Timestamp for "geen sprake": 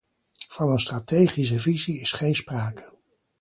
2.11-2.93